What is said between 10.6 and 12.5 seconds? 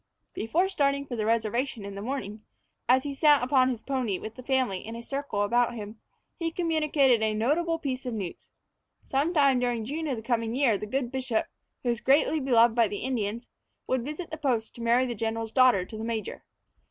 the good bishop, who was greatly